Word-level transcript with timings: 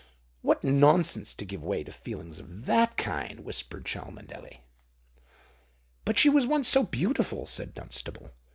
"What 0.41 0.63
nonsense 0.63 1.31
to 1.35 1.45
give 1.45 1.61
way 1.63 1.83
to 1.83 1.91
feelings 1.91 2.39
of 2.39 2.65
that 2.65 2.97
kind!" 2.97 3.41
whispered 3.41 3.85
Cholmondeley. 3.85 4.61
"But 6.05 6.17
she 6.17 6.27
was 6.27 6.47
once 6.47 6.67
so 6.67 6.81
beautiful!" 6.81 7.45
said 7.45 7.75
Dunstable. 7.75 8.31